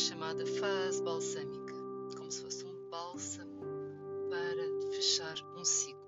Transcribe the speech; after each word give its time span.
chamada 0.00 0.46
fase 0.46 1.02
balsâmica, 1.02 1.74
como 2.16 2.30
se 2.32 2.42
fosse 2.42 2.64
um 2.64 2.88
bálsamo 2.88 3.60
para 4.30 4.92
fechar 4.92 5.36
um 5.54 5.62
ciclo. 5.62 6.00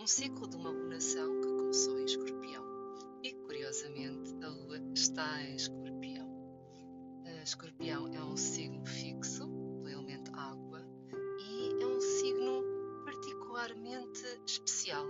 Um 0.00 0.06
ciclo 0.08 0.48
de 0.48 0.56
uma 0.56 0.70
lunação 0.70 1.40
que 1.40 1.46
começou 1.46 2.00
em 2.00 2.04
escorpião. 2.04 2.64
E 3.22 3.32
curiosamente, 3.32 4.34
a 4.42 4.48
lua 4.48 4.78
está 4.92 5.40
em 5.40 5.54
escorpião. 5.54 6.28
A 7.24 7.42
escorpião 7.44 8.12
é 8.12 8.24
um 8.24 8.36
signo 8.36 8.84
fixo, 8.84 9.46
do 9.46 9.88
elemento 9.88 10.32
água, 10.34 10.84
e 11.38 11.80
é 11.80 11.86
um 11.86 12.00
signo 12.00 12.64
particularmente 13.04 14.26
especial. 14.44 15.06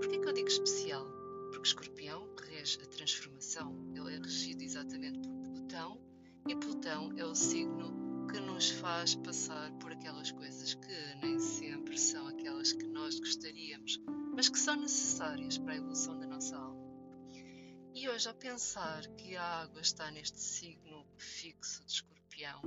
Por 0.00 0.08
que 0.08 0.16
eu 0.16 0.32
digo 0.32 0.48
especial? 0.48 1.06
Porque 1.50 1.68
escorpião 1.68 2.26
rege 2.40 2.78
a 2.82 2.86
transformação, 2.86 3.76
ele 3.94 4.14
é 4.14 4.18
regido 4.18 4.62
exatamente 4.62 5.18
por 5.18 5.40
Plutão 5.50 6.09
e 6.48 6.56
Plutão 6.56 7.12
é 7.16 7.24
o 7.24 7.34
signo 7.34 8.26
que 8.28 8.40
nos 8.40 8.70
faz 8.70 9.14
passar 9.16 9.70
por 9.78 9.92
aquelas 9.92 10.30
coisas 10.32 10.74
que 10.74 11.14
nem 11.20 11.38
sempre 11.38 11.98
são 11.98 12.28
aquelas 12.28 12.72
que 12.72 12.86
nós 12.86 13.18
gostaríamos, 13.18 14.00
mas 14.34 14.48
que 14.48 14.58
são 14.58 14.76
necessárias 14.76 15.58
para 15.58 15.74
a 15.74 15.76
evolução 15.76 16.18
da 16.18 16.26
nossa 16.26 16.56
alma. 16.56 16.80
E 17.94 18.08
hoje, 18.08 18.28
ao 18.28 18.34
pensar 18.34 19.06
que 19.16 19.36
a 19.36 19.42
água 19.62 19.80
está 19.80 20.10
neste 20.10 20.40
signo 20.40 21.04
fixo 21.16 21.84
de 21.84 21.92
escorpião, 21.92 22.62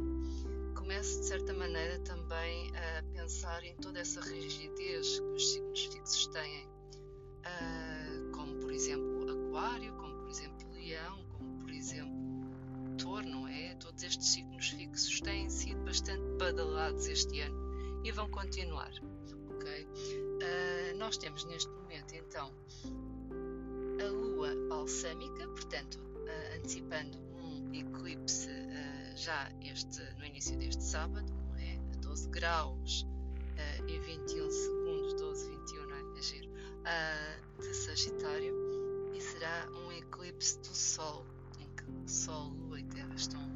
começo 0.75 1.21
de 1.21 1.27
certa 1.27 1.53
maneira 1.53 1.97
também 1.99 2.71
a 2.75 3.03
pensar 3.13 3.63
em 3.63 3.75
toda 3.77 3.99
essa 3.99 4.21
rigidez 4.21 5.19
que 5.19 5.25
os 5.25 5.53
signos 5.53 5.85
fixos 5.85 6.27
têm, 6.27 6.69
ah, 7.45 8.31
como 8.33 8.59
por 8.59 8.71
exemplo 8.71 9.12
todos 13.83 14.01
estes 14.01 14.29
signos 14.29 14.69
fixos 14.69 15.19
têm 15.19 15.49
sido 15.49 15.83
bastante 15.83 16.23
badalados 16.37 17.05
este 17.07 17.41
ano 17.41 18.01
e 18.05 18.11
vão 18.11 18.29
continuar. 18.29 18.91
Okay? 19.55 19.83
Uh, 19.83 20.97
nós 20.97 21.17
temos 21.17 21.43
neste 21.45 21.69
momento 21.69 22.13
então 22.15 22.53
a 23.99 24.07
lua 24.07 24.55
balsâmica, 24.69 25.47
portanto, 25.49 25.95
uh, 25.95 26.57
antecipando 26.57 27.17
um 27.35 27.73
eclipse 27.73 28.49
uh, 28.49 29.17
já 29.17 29.51
este, 29.61 30.01
no 30.17 30.25
início 30.25 30.57
deste 30.57 30.81
sábado, 30.81 31.33
é? 31.57 31.77
A 31.93 31.97
12 32.01 32.29
graus 32.29 33.05
e 33.87 33.99
21 33.99 34.49
segundos, 34.49 35.13
12, 35.13 35.49
21, 35.49 35.87
não 35.87 35.95
é? 35.95 36.17
é 36.17 36.21
giro, 36.21 36.49
de 37.59 37.73
Sagitário, 37.73 38.55
e 39.13 39.21
será 39.21 39.69
um 39.71 39.91
eclipse 39.91 40.57
do 40.59 40.73
Sol, 40.73 41.23
Sol, 42.05 42.49
Lua 42.49 42.79
e 42.79 42.83
Terra 42.83 43.15
estão 43.15 43.53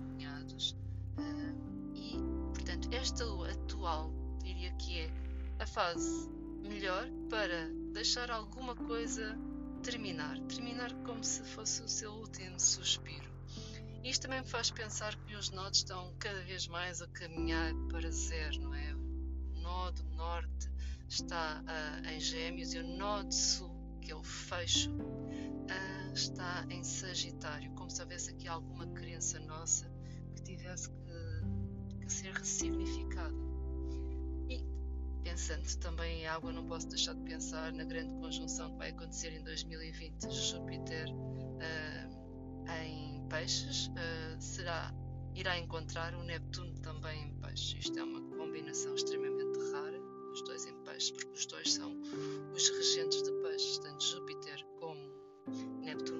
Uh, 1.17 1.95
e, 1.95 2.15
portanto, 2.53 2.89
esta 2.91 3.23
atual 3.51 4.11
diria 4.43 4.71
que 4.73 4.99
é 4.99 5.11
a 5.59 5.65
fase 5.65 6.29
melhor 6.61 7.07
para 7.29 7.69
deixar 7.93 8.29
alguma 8.29 8.75
coisa 8.75 9.35
terminar, 9.81 10.39
terminar 10.41 10.93
como 11.05 11.23
se 11.23 11.43
fosse 11.43 11.81
o 11.81 11.87
seu 11.87 12.11
último 12.11 12.59
suspiro. 12.59 13.27
Isto 14.03 14.23
também 14.23 14.41
me 14.41 14.47
faz 14.47 14.69
pensar 14.69 15.15
que 15.25 15.35
os 15.35 15.49
nodos 15.49 15.79
estão 15.79 16.13
cada 16.19 16.41
vez 16.41 16.67
mais 16.67 17.01
a 17.01 17.07
caminhar 17.07 17.73
para 17.89 18.09
zero, 18.11 18.59
não 18.61 18.73
é? 18.73 18.93
O 18.93 19.59
nó 19.61 19.91
do 19.91 20.03
norte 20.15 20.69
está 21.09 21.63
uh, 21.63 22.07
em 22.09 22.19
Gêmeos 22.19 22.73
e 22.73 22.79
o 22.79 22.87
nó 22.87 23.23
do 23.23 23.33
sul, 23.33 23.75
que 24.01 24.11
é 24.11 24.15
o 24.15 24.23
fecho, 24.23 24.91
uh, 24.91 25.96
está 26.17 26.65
em 26.69 26.83
Sagitário, 26.83 27.71
como 27.73 27.89
se 27.89 28.01
houvesse 28.01 28.31
aqui 28.31 28.47
alguma 28.47 28.87
crença 28.87 29.39
nossa 29.39 29.97
tivesse 30.47 30.89
que, 30.89 32.05
que 32.05 32.11
ser 32.11 32.33
ressignificado. 32.33 33.35
E 34.49 34.65
pensando 35.23 35.67
também 35.79 36.21
em 36.21 36.27
água, 36.27 36.51
não 36.51 36.65
posso 36.65 36.87
deixar 36.87 37.13
de 37.15 37.21
pensar 37.23 37.73
na 37.73 37.83
grande 37.83 38.13
conjunção 38.15 38.71
que 38.71 38.77
vai 38.77 38.89
acontecer 38.91 39.33
em 39.33 39.43
2020 39.43 40.31
Júpiter 40.31 41.09
uh, 41.09 42.71
em 42.83 43.27
peixes, 43.27 43.87
uh, 43.87 44.41
será 44.41 44.93
irá 45.35 45.57
encontrar 45.59 46.15
o 46.15 46.23
Neptuno 46.23 46.73
também 46.79 47.25
em 47.25 47.33
peixes. 47.41 47.85
Isto 47.85 47.99
é 47.99 48.03
uma 48.03 48.21
combinação 48.37 48.95
extremamente 48.95 49.59
rara, 49.71 49.99
os 50.33 50.41
dois 50.43 50.65
em 50.65 50.75
peixes, 50.83 51.11
porque 51.11 51.31
os 51.31 51.45
dois 51.45 51.73
são 51.73 51.93
os 52.55 52.69
regentes 52.69 53.21
de 53.21 53.31
peixes, 53.43 53.77
tanto 53.79 54.03
Júpiter 54.03 54.65
como 54.79 55.06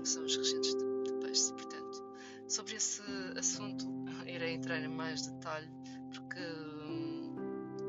são 0.08 0.24
os 0.24 0.36
regentes 0.36 0.76
de, 0.76 1.04
de 1.04 1.14
peixes. 1.22 1.50
E, 1.50 1.54
portanto, 1.54 2.04
sobre 2.48 2.76
esse 2.76 3.02
assunto 3.38 3.86
irei 4.26 4.54
entrar 4.54 4.80
em 4.82 4.88
mais 4.88 5.28
detalhe 5.28 5.70
porque 6.14 6.40
hum, 6.40 7.36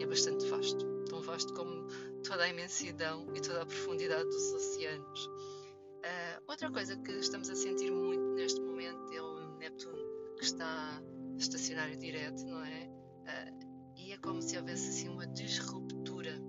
é 0.01 0.07
bastante 0.07 0.47
vasto, 0.47 1.05
tão 1.09 1.21
vasto 1.23 1.53
como 1.55 1.87
toda 2.23 2.45
a 2.45 2.49
imensidão 2.49 3.27
e 3.35 3.41
toda 3.41 3.63
a 3.63 3.67
profundidade 3.67 4.25
dos 4.25 4.53
oceanos. 4.53 5.27
Uh, 5.27 6.43
outra 6.47 6.71
coisa 6.71 6.97
que 6.97 7.13
estamos 7.13 7.51
a 7.51 7.55
sentir 7.55 7.91
muito 7.91 8.23
neste 8.35 8.61
momento 8.61 9.13
é 9.13 9.21
o 9.21 9.57
Neptuno 9.59 9.99
que 10.37 10.45
está 10.45 11.03
estacionário 11.37 11.97
direto, 11.99 12.45
não 12.47 12.65
é? 12.65 12.89
Uh, 12.89 13.95
e 13.97 14.13
é 14.13 14.19
como 14.19 14.41
se 14.41 14.57
houvesse 14.57 14.89
assim 14.89 15.09
uma 15.09 15.27
disruptura. 15.27 16.41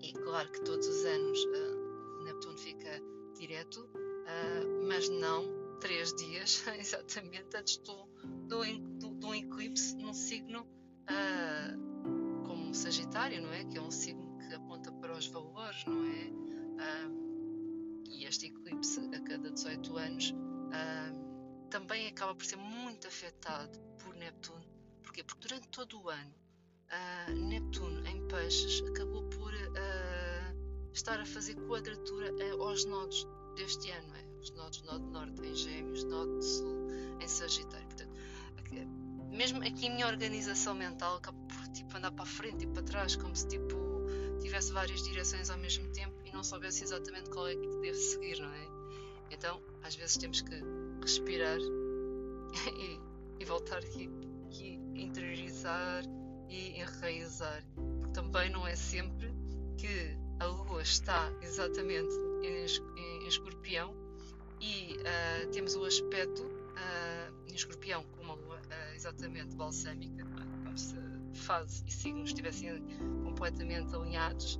E 0.00 0.12
claro 0.12 0.50
que 0.50 0.62
todos 0.62 0.86
os 0.86 1.04
anos 1.04 1.38
uh, 1.44 2.24
Neptuno 2.24 2.58
fica 2.58 3.02
direto, 3.38 3.88
mas 4.88 5.08
não 5.08 5.56
três 5.80 6.12
dias 6.14 6.64
exatamente 6.78 7.56
antes 7.56 7.76
do, 7.78 8.08
do, 8.48 9.10
do, 9.14 9.34
eclipse 9.34 9.94
num 9.96 10.12
signo 10.12 10.62
uh, 10.62 12.44
como 12.46 12.74
Sagitário, 12.74 13.42
não 13.42 13.52
é? 13.52 13.64
Que 13.64 13.78
é 13.78 13.80
um 13.80 13.90
signo 13.90 14.38
que 14.38 14.54
aponta 14.54 14.90
para 14.92 15.16
os 15.16 15.26
valores, 15.26 15.84
não 15.86 16.04
é? 16.04 16.30
Uh, 16.82 18.04
e 18.08 18.24
este 18.24 18.46
eclipse 18.46 19.00
a 19.14 19.20
cada 19.20 19.50
18 19.50 19.96
anos 19.96 20.30
uh, 20.30 21.68
também 21.70 22.06
acaba 22.08 22.34
por 22.34 22.44
ser 22.44 22.56
muito 22.56 23.06
afetado 23.06 23.78
por 23.98 24.14
Neptuno. 24.14 24.64
Porquê? 25.02 25.22
Porque 25.22 25.48
durante 25.48 25.68
todo 25.68 26.02
o 26.02 26.08
ano 26.08 26.34
Neptuno 27.48 28.06
em 28.06 28.26
peixes 28.28 28.80
acabou 28.88 29.24
por 29.30 29.52
estar 30.92 31.20
a 31.20 31.26
fazer 31.26 31.56
quadratura 31.66 32.32
aos 32.60 32.84
nodos 32.84 33.26
deste 33.56 33.90
ano, 33.90 34.14
é? 34.14 34.40
os 34.40 34.50
nodos 34.52 34.82
Nó 34.82 34.98
Norte 34.98 35.42
em 35.42 35.54
Gêmeos, 35.54 36.04
Nó 36.04 36.40
Sul 36.40 36.88
em 37.20 37.26
Sagitário. 37.26 37.86
Portanto, 37.86 38.14
mesmo 39.30 39.62
aqui 39.62 39.88
a 39.88 39.90
minha 39.90 40.06
organização 40.06 40.74
mental 40.74 41.16
acaba 41.16 41.38
por 41.46 41.68
tipo, 41.68 41.96
andar 41.96 42.12
para 42.12 42.22
a 42.22 42.26
frente 42.26 42.64
e 42.64 42.66
para 42.66 42.82
trás, 42.82 43.16
como 43.16 43.34
se 43.34 43.48
tipo, 43.48 43.76
tivesse 44.40 44.72
várias 44.72 45.02
direções 45.02 45.50
ao 45.50 45.58
mesmo 45.58 45.90
tempo 45.92 46.14
e 46.24 46.30
não 46.32 46.44
soubesse 46.44 46.84
exatamente 46.84 47.30
qual 47.30 47.48
é 47.48 47.56
que 47.56 47.66
deve 47.80 47.94
seguir, 47.94 48.38
não 48.40 48.52
é? 48.52 48.68
Então, 49.30 49.60
às 49.82 49.96
vezes 49.96 50.16
temos 50.16 50.40
que 50.42 50.54
respirar 51.00 51.58
e, 52.78 53.00
e 53.40 53.44
voltar 53.44 53.78
aqui, 53.78 54.08
aqui, 54.46 54.80
interiorizar 54.94 56.04
e 56.48 56.78
enraizar, 56.78 57.64
porque 57.74 58.12
também 58.12 58.50
não 58.50 58.66
é 58.66 58.76
sempre 58.76 59.34
que 59.76 60.16
a 60.38 60.44
Lua 60.46 60.82
está 60.82 61.32
exatamente 61.42 62.14
em, 62.42 63.26
escorpião 63.26 63.94
e 64.60 64.96
uh, 64.96 65.50
temos 65.50 65.74
o 65.74 65.84
aspecto 65.84 66.42
uh, 66.42 67.50
em 67.50 67.54
escorpião 67.54 68.04
com 68.04 68.22
uma 68.22 68.34
lua 68.34 68.56
uh, 68.56 68.94
exatamente 68.94 69.54
balsâmica, 69.56 70.22
é? 70.22 70.64
como 70.64 70.78
se 70.78 70.96
fase 71.34 71.84
e 71.86 71.92
signos 71.92 72.30
estivessem 72.30 72.82
completamente 73.24 73.94
alinhados 73.94 74.58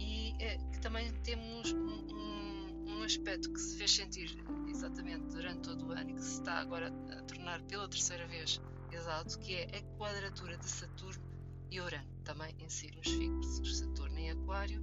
e 0.00 0.34
que 0.72 0.80
também 0.80 1.12
temos 1.22 1.72
um, 1.72 1.78
um, 1.78 2.84
um, 2.88 3.02
aspecto 3.02 3.52
que 3.52 3.60
se 3.60 3.76
fez 3.76 3.94
sentir 3.94 4.44
exatamente 4.68 5.26
durante 5.26 5.60
todo 5.60 5.86
o 5.86 5.92
ano 5.92 6.10
e 6.10 6.14
que 6.14 6.22
se 6.22 6.40
está 6.40 6.54
agora 6.54 6.92
a 7.10 7.22
tornar 7.22 7.62
pela 7.62 7.88
terceira 7.88 8.26
vez 8.26 8.60
exato, 8.92 9.38
que 9.38 9.54
é 9.54 9.64
a 9.64 9.96
quadratura 9.96 10.56
de 10.56 10.68
Saturno 10.68 11.22
e 11.70 11.80
Urano, 11.80 12.08
também 12.24 12.54
em 12.58 12.68
signos 12.68 13.08
fixos, 13.08 13.78
Saturno 13.78 14.18
em 14.18 14.30
Aquário 14.30 14.82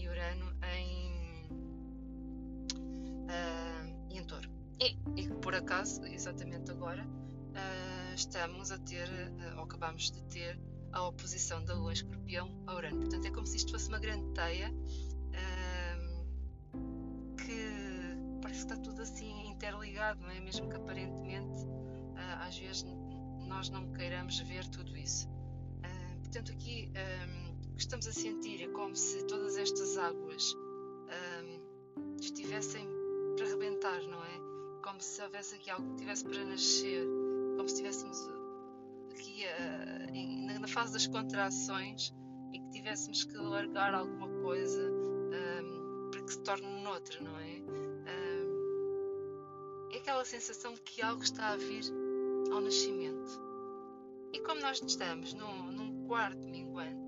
e 0.00 0.08
Urano 0.08 0.56
em, 0.62 1.46
uh, 3.26 4.10
em 4.10 4.24
Touro. 4.24 4.48
E, 4.80 4.96
e 5.16 5.28
por 5.42 5.54
acaso, 5.54 6.04
exatamente 6.06 6.70
agora, 6.70 7.04
uh, 7.04 8.14
estamos 8.14 8.70
a 8.70 8.78
ter, 8.78 9.08
uh, 9.08 9.58
ou 9.58 9.64
acabamos 9.64 10.10
de 10.10 10.22
ter, 10.24 10.58
a 10.92 11.06
oposição 11.06 11.64
da 11.64 11.74
Lua 11.74 11.92
Escorpião 11.92 12.50
a 12.66 12.74
Urano. 12.74 12.98
Portanto, 12.98 13.26
é 13.26 13.30
como 13.30 13.46
se 13.46 13.58
isto 13.58 13.70
fosse 13.70 13.88
uma 13.88 14.00
grande 14.00 14.32
teia 14.34 14.74
que 17.36 18.40
parece 18.42 18.66
que 18.66 18.72
está 18.72 18.76
tudo 18.76 19.00
assim 19.02 19.48
interligado, 19.48 20.20
não 20.20 20.30
é? 20.30 20.40
Mesmo 20.40 20.68
que 20.68 20.74
aparentemente, 20.74 21.64
às 22.40 22.58
vezes, 22.58 22.84
nós 23.46 23.70
não 23.70 23.92
queiramos 23.92 24.40
ver 24.40 24.66
tudo 24.66 24.96
isso. 24.96 25.28
portanto, 26.24 26.50
aqui 26.50 26.90
que 27.80 27.84
estamos 27.84 28.06
a 28.06 28.12
sentir 28.12 28.62
é 28.62 28.68
como 28.68 28.94
se 28.94 29.24
todas 29.24 29.56
estas 29.56 29.96
águas 29.96 30.54
um, 30.54 32.16
estivessem 32.20 32.86
para 33.36 33.46
rebentar, 33.46 34.02
não 34.02 34.22
é? 34.22 34.82
Como 34.84 35.00
se 35.00 35.22
houvesse 35.22 35.54
aqui 35.54 35.70
algo 35.70 35.88
que 35.90 35.96
tivesse 35.96 36.24
para 36.24 36.44
nascer, 36.44 37.06
como 37.56 37.66
se 37.66 37.74
estivéssemos 37.76 38.28
aqui 39.10 39.44
fase 40.70 40.92
das 40.92 41.06
contrações 41.06 42.14
e 42.52 42.58
que 42.58 42.70
tivéssemos 42.70 43.24
que 43.24 43.36
largar 43.36 43.94
alguma 43.94 44.28
coisa 44.42 44.88
um, 44.90 46.10
para 46.10 46.22
que 46.22 46.32
se 46.32 46.40
torne 46.42 46.82
noutra, 46.82 47.20
não 47.20 47.36
é? 47.38 47.60
Um, 48.06 48.60
é 49.92 49.96
aquela 49.96 50.24
sensação 50.24 50.74
de 50.74 50.80
que 50.82 51.02
algo 51.02 51.22
está 51.22 51.48
a 51.48 51.56
vir 51.56 51.84
ao 52.52 52.60
nascimento. 52.60 53.40
E 54.32 54.38
como 54.40 54.60
nós 54.60 54.80
estamos 54.80 55.34
num, 55.34 55.72
num 55.72 56.06
quarto 56.06 56.38
minguante, 56.46 56.99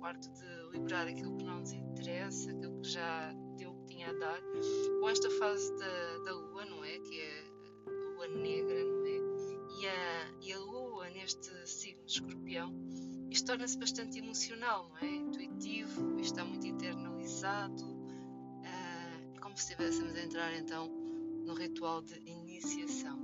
quarto 0.00 0.28
de 0.30 0.70
liberar 0.72 1.06
aquilo 1.06 1.36
que 1.36 1.44
não 1.44 1.60
nos 1.60 1.72
interessa, 1.72 2.50
aquilo 2.50 2.80
que 2.80 2.88
já 2.88 3.32
deu 3.56 3.70
o 3.70 3.74
que 3.80 3.94
tinha 3.94 4.08
a 4.08 4.12
dar, 4.14 4.40
com 4.98 5.08
esta 5.08 5.30
fase 5.30 5.70
da, 5.76 6.18
da 6.24 6.32
lua, 6.32 6.64
não 6.64 6.82
é? 6.82 6.98
Que 6.98 7.20
é 7.20 7.44
a 7.86 7.90
lua 7.90 8.28
negra, 8.28 8.82
não 8.82 9.06
é? 9.06 9.10
E 9.78 9.86
a, 9.86 10.32
e 10.40 10.52
a 10.52 10.58
lua 10.58 11.08
neste 11.10 11.50
signo 11.68 12.04
de 12.04 12.12
escorpião, 12.12 12.74
isto 13.30 13.46
torna-se 13.46 13.78
bastante 13.78 14.18
emocional, 14.18 14.88
não 14.88 14.98
é? 14.98 15.06
Intuitivo, 15.06 16.18
isto 16.18 16.32
está 16.32 16.44
muito 16.44 16.66
internalizado, 16.66 17.84
uh, 17.84 19.40
como 19.40 19.56
se 19.56 19.70
estivéssemos 19.70 20.16
a 20.16 20.22
entrar 20.22 20.52
então 20.54 20.88
no 21.44 21.54
ritual 21.54 22.00
de 22.02 22.18
iniciação. 22.26 23.18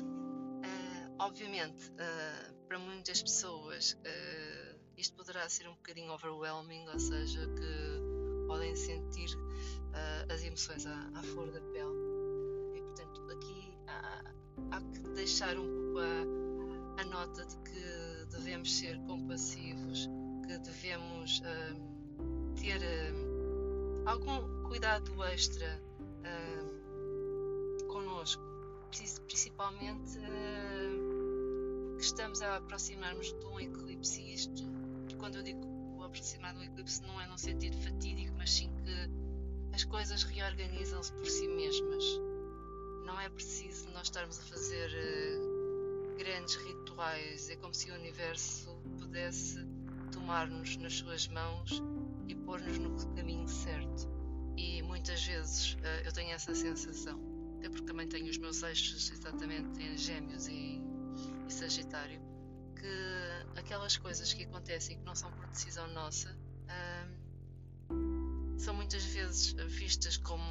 Uh, 0.00 1.14
obviamente, 1.18 1.90
uh, 1.90 2.54
para 2.68 2.78
muitas 2.78 3.22
pessoas, 3.22 3.98
isto 4.96 5.16
poderá 5.16 5.48
ser 5.48 5.68
um 5.68 5.74
bocadinho 5.74 6.12
overwhelming, 6.12 6.88
ou 6.88 6.98
seja, 6.98 7.46
que 7.46 8.46
podem 8.46 8.74
sentir 8.76 9.30
as 10.28 10.42
emoções 10.42 10.86
à, 10.86 11.10
à 11.14 11.22
flor 11.22 11.50
da 11.50 11.60
pele. 11.60 11.94
E 12.74 12.82
portanto, 12.82 13.30
aqui 13.30 13.76
há, 13.86 14.32
há 14.72 14.80
que 14.80 15.00
deixar 15.14 15.56
um 15.56 15.66
pouco 15.66 15.98
a, 15.98 17.00
a 17.00 17.04
nota 17.04 17.44
de 17.44 17.56
que 17.58 18.26
devemos 18.30 18.72
ser 18.76 18.98
compassivos, 19.06 20.08
que 20.46 20.58
devemos 20.58 21.40
uh, 21.40 22.54
ter 22.60 22.80
uh, 22.80 24.08
algum 24.08 24.62
cuidado 24.64 25.22
extra 25.24 25.80
uh, 26.20 27.86
connosco, 27.86 28.42
principalmente 29.26 30.18
uh, 30.18 31.96
que 31.96 32.04
estamos 32.04 32.42
a 32.42 32.56
aproximar-nos 32.56 33.32
de 33.32 33.46
um 33.46 33.60
eclipse. 33.60 34.20
E 34.20 34.34
isto, 34.34 34.62
quando 35.16 35.36
eu 35.36 35.42
digo 35.42 36.02
aproximar 36.02 36.54
um 36.56 36.62
eclipse, 36.62 37.02
não 37.02 37.20
é 37.20 37.26
num 37.26 37.38
sentido 37.38 37.76
fatídico, 37.78 38.34
mas 38.36 38.52
sim 38.52 38.70
que 38.76 39.74
as 39.74 39.84
coisas 39.84 40.22
reorganizam-se 40.22 41.12
por 41.12 41.26
si 41.26 41.48
mesmas. 41.48 42.04
Não 43.04 43.20
é 43.20 43.28
preciso 43.28 43.88
nós 43.90 44.04
estarmos 44.04 44.38
a 44.38 44.42
fazer 44.42 44.90
grandes 46.16 46.54
rituais. 46.56 47.50
É 47.50 47.56
como 47.56 47.74
se 47.74 47.90
o 47.90 47.94
universo 47.94 48.70
pudesse 48.98 49.66
tomar-nos 50.12 50.76
nas 50.76 50.94
suas 50.94 51.28
mãos 51.28 51.82
e 52.28 52.34
pôr-nos 52.34 52.78
no 52.78 52.94
caminho 53.14 53.48
certo. 53.48 54.08
E 54.56 54.82
muitas 54.82 55.24
vezes 55.24 55.74
uh, 55.74 56.04
eu 56.04 56.12
tenho 56.12 56.30
essa 56.32 56.54
sensação, 56.54 57.20
até 57.58 57.68
porque 57.68 57.84
também 57.84 58.06
tenho 58.06 58.30
os 58.30 58.38
meus 58.38 58.62
eixos 58.62 59.10
exatamente 59.10 59.82
em 59.82 59.96
Gêmeos 59.96 60.46
e, 60.46 60.80
e 61.48 61.52
Sagitário, 61.52 62.20
que 62.76 62.86
aquelas 63.56 63.96
coisas 63.96 64.32
que 64.32 64.44
acontecem 64.44 64.98
que 64.98 65.04
não 65.04 65.14
são 65.14 65.30
por 65.32 65.46
decisão 65.48 65.86
nossa 65.88 66.30
uh, 66.30 67.24
são 68.58 68.74
muitas 68.74 69.04
vezes 69.04 69.52
vistas 69.68 70.16
como 70.16 70.44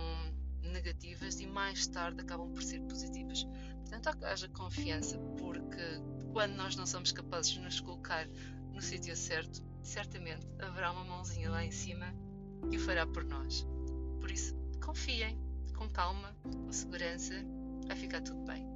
negativas 0.62 1.40
e 1.40 1.48
mais 1.48 1.88
tarde 1.88 2.22
acabam 2.22 2.52
por 2.52 2.64
ser 2.64 2.82
positivas. 2.82 3.46
Portanto, 3.82 4.26
haja 4.26 4.48
confiança, 4.50 5.18
porque 5.38 6.02
quando 6.32 6.56
nós 6.56 6.76
não 6.76 6.86
somos 6.86 7.12
capazes 7.12 7.52
de 7.52 7.60
nos 7.60 7.80
colocar 7.80 8.28
no 8.72 8.82
sítio 8.82 9.16
certo, 9.16 9.64
certamente 9.82 10.48
haverá 10.60 10.92
uma 10.92 11.04
mãozinha 11.04 11.50
lá 11.50 11.64
em 11.64 11.72
cima 11.72 12.14
que 12.70 12.78
o 12.78 12.80
fará 12.80 13.06
por 13.06 13.24
nós. 13.24 13.68
Por 14.20 14.32
isso, 14.32 14.56
confiem, 14.84 15.38
com 15.76 15.90
calma, 15.90 16.36
com 16.44 16.72
segurança, 16.72 17.34
vai 17.88 17.96
ficar 17.96 18.22
tudo 18.22 18.44
bem. 18.46 18.73